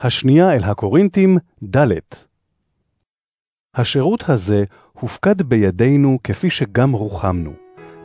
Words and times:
השנייה 0.00 0.52
אל 0.52 0.64
הקורינתים, 0.64 1.38
ד' 1.76 1.86
השירות 3.74 4.28
הזה 4.28 4.64
הופקד 4.92 5.42
בידינו 5.42 6.18
כפי 6.24 6.50
שגם 6.50 6.92
רוחמנו, 6.92 7.52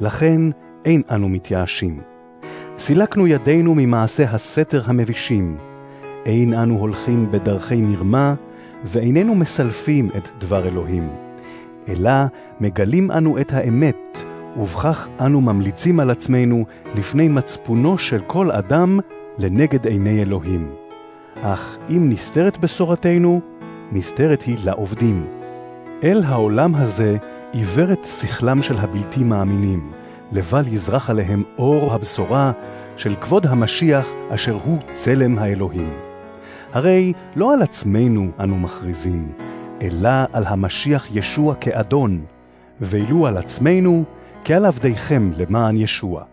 לכן 0.01 0.41
אין 0.85 1.01
אנו 1.11 1.29
מתייאשים. 1.29 2.01
סילקנו 2.77 3.27
ידינו 3.27 3.75
ממעשה 3.75 4.31
הסתר 4.31 4.81
המבישים, 4.85 5.57
אין 6.25 6.53
אנו 6.53 6.77
הולכים 6.77 7.31
בדרכי 7.31 7.81
מרמה, 7.81 8.35
ואיננו 8.83 9.35
מסלפים 9.35 10.09
את 10.17 10.29
דבר 10.39 10.67
אלוהים, 10.67 11.09
אלא 11.87 12.11
מגלים 12.59 13.11
אנו 13.11 13.41
את 13.41 13.53
האמת, 13.53 14.17
ובכך 14.57 15.07
אנו 15.19 15.41
ממליצים 15.41 15.99
על 15.99 16.09
עצמנו 16.09 16.65
לפני 16.95 17.27
מצפונו 17.27 17.97
של 17.97 18.21
כל 18.27 18.51
אדם 18.51 18.99
לנגד 19.37 19.87
עיני 19.87 20.21
אלוהים. 20.21 20.78
אך 21.43 21.77
אם 21.89 22.09
נסתרת 22.09 22.57
בשורתנו, 22.57 23.41
נסתרת 23.91 24.41
היא 24.41 24.57
לעובדים. 24.63 25.27
אל 26.03 26.23
העולם 26.25 26.75
הזה 26.75 27.17
עיוורת 27.51 28.03
שכלם 28.03 28.63
של 28.63 28.77
הבלתי 28.77 29.23
מאמינים, 29.23 29.91
לבל 30.31 30.63
יזרח 30.67 31.09
עליהם 31.09 31.43
אור 31.57 31.93
הבשורה 31.93 32.51
של 32.97 33.15
כבוד 33.15 33.45
המשיח 33.45 34.05
אשר 34.29 34.57
הוא 34.63 34.77
צלם 34.95 35.39
האלוהים. 35.39 35.89
הרי 36.73 37.13
לא 37.35 37.53
על 37.53 37.61
עצמנו 37.61 38.31
אנו 38.39 38.57
מכריזים, 38.57 39.31
אלא 39.81 40.09
על 40.33 40.43
המשיח 40.47 41.07
ישוע 41.11 41.55
כאדון, 41.55 42.21
ואילו 42.81 43.27
על 43.27 43.37
עצמנו, 43.37 44.03
כעל 44.45 44.65
עבדיכם 44.65 45.31
למען 45.37 45.75
ישוע. 45.75 46.23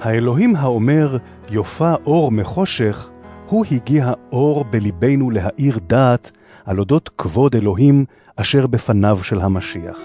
האלוהים 0.00 0.56
האומר, 0.56 1.16
יופה 1.50 1.94
אור 2.06 2.32
מחושך, 2.32 3.08
הוא 3.52 3.64
הגיע 3.70 4.12
אור 4.32 4.64
בלבנו 4.64 5.30
להאיר 5.30 5.78
דעת 5.86 6.30
על 6.64 6.78
אודות 6.78 7.10
כבוד 7.18 7.56
אלוהים 7.56 8.04
אשר 8.36 8.66
בפניו 8.66 9.18
של 9.22 9.40
המשיח. 9.40 9.98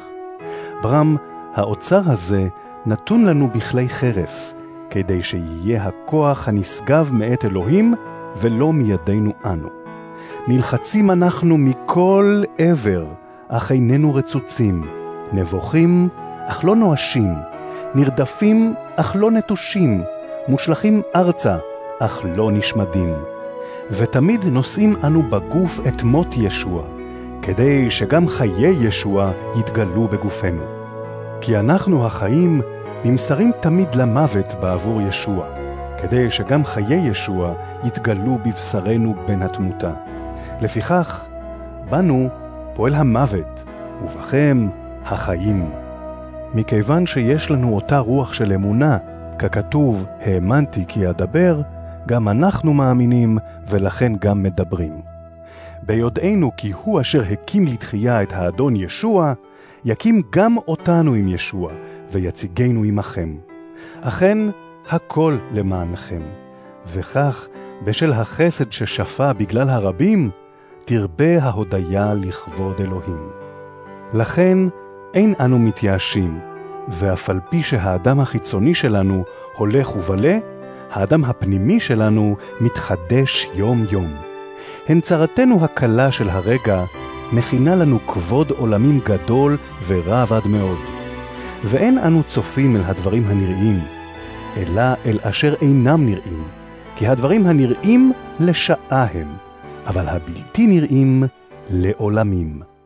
ברם, 0.82 1.16
האוצר 1.56 2.02
הזה 2.06 2.48
נתון 2.86 3.26
לנו 3.26 3.50
בכלי 3.56 3.90
חרס, 3.90 4.54
כדי 4.90 5.24
שיהיה 5.24 5.84
הכוח 5.84 6.48
הנשגב 6.48 7.10
מאת 7.14 7.46
אלוהים 7.46 7.94
ולא 8.38 8.74
מידינו 8.74 9.32
אנו. 9.46 9.70
נלחצים 10.48 11.12
אנחנו 11.12 11.58
מכל 11.58 12.44
עבר, 12.58 13.06
אך 13.48 13.72
איננו 13.72 14.16
רצוצים, 14.16 14.82
נבוכים, 15.34 16.10
אך 16.48 16.66
לא 16.66 16.76
נואשים, 16.76 17.34
נרדפים, 17.96 18.74
אך 18.96 19.16
לא 19.20 19.32
נטושים, 19.32 20.02
מושלכים 20.48 21.02
ארצה, 21.16 21.58
אך 22.00 22.22
לא 22.36 22.52
נשמדים. 22.52 23.37
ותמיד 23.92 24.46
נושאים 24.46 24.96
אנו 25.04 25.24
בגוף 25.24 25.80
את 25.88 26.04
מות 26.04 26.28
ישוע, 26.38 26.84
כדי 27.42 27.92
שגם 27.92 28.28
חיי 28.28 28.88
ישוע 28.88 29.32
יתגלו 29.60 30.08
בגופנו. 30.08 30.62
כי 31.42 31.58
אנחנו 31.58 32.06
החיים 32.06 32.62
נמסרים 33.06 33.52
תמיד 33.60 33.96
למוות 33.96 34.54
בעבור 34.62 35.02
ישוע, 35.02 35.46
כדי 36.02 36.32
שגם 36.32 36.66
חיי 36.66 37.10
ישוע 37.10 37.54
יתגלו 37.84 38.38
בבשרנו 38.46 39.16
בין 39.28 39.42
התמותה. 39.42 39.92
לפיכך, 40.62 41.26
בנו 41.90 42.30
פועל 42.74 42.96
המוות, 42.96 43.64
ובכם 44.04 44.68
החיים. 45.06 45.70
מכיוון 46.54 47.06
שיש 47.06 47.52
לנו 47.52 47.76
אותה 47.76 48.00
רוח 48.00 48.34
של 48.34 48.54
אמונה, 48.54 48.98
ככתוב, 49.40 50.06
האמנתי 50.26 50.86
כי 50.88 51.10
אדבר, 51.10 51.62
גם 52.08 52.30
אנחנו 52.30 52.74
מאמינים, 52.74 53.38
ולכן 53.70 54.14
גם 54.20 54.44
מדברים. 54.44 55.02
ביודענו 55.84 56.52
כי 56.58 56.72
הוא 56.84 57.02
אשר 57.02 57.24
הקים 57.32 57.66
לתחייה 57.66 58.22
את 58.24 58.34
האדון 58.34 58.76
ישוע, 58.76 59.34
יקים 59.86 60.22
גם 60.30 60.58
אותנו 60.58 61.14
עם 61.14 61.28
ישוע, 61.28 61.72
ויציגנו 62.12 62.84
עמכם. 62.84 63.36
אכן, 64.02 64.38
הכל 64.90 65.38
למענכם. 65.54 66.22
וכך, 66.88 67.48
בשל 67.86 68.12
החסד 68.12 68.72
ששפע 68.72 69.34
בגלל 69.34 69.70
הרבים, 69.70 70.30
תרבה 70.86 71.44
ההודיה 71.44 72.14
לכבוד 72.14 72.82
אלוהים. 72.82 73.30
לכן, 74.14 74.58
אין 75.14 75.34
אנו 75.40 75.60
מתייאשים, 75.60 76.40
ואף 76.88 77.30
על 77.30 77.40
פי 77.50 77.64
שהאדם 77.64 78.20
החיצוני 78.20 78.76
שלנו 78.76 79.24
הולך 79.58 79.96
ובלה, 79.96 80.38
האדם 80.92 81.26
הפנימי 81.26 81.80
שלנו 81.80 82.36
מתחדש 82.62 83.50
יום-יום. 83.54 84.16
הנצרתנו 84.88 85.64
הקלה 85.64 86.12
של 86.12 86.30
הרגע 86.30 86.84
מכינה 87.34 87.76
לנו 87.76 88.00
כבוד 88.08 88.52
עולמים 88.52 89.00
גדול 89.06 89.58
ורב 89.88 90.34
עד 90.34 90.48
מאוד. 90.48 90.78
ואין 91.64 91.98
אנו 91.98 92.24
צופים 92.24 92.76
אל 92.76 92.82
הדברים 92.86 93.24
הנראים, 93.26 93.80
אלא 94.58 94.82
אל 95.06 95.20
אשר 95.22 95.56
אינם 95.62 96.06
נראים, 96.06 96.44
כי 96.96 97.08
הדברים 97.08 97.48
הנראים 97.48 98.12
לשעה 98.40 99.08
הם, 99.14 99.34
אבל 99.88 100.10
הבלתי 100.10 100.68
נראים 100.68 101.24
לעולמים. 101.70 102.77